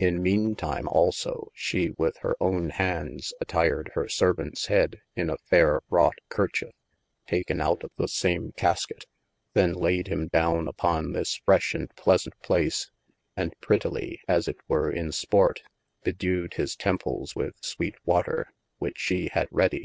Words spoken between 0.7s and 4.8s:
also shee had with hir owne hands attyred hir servaunts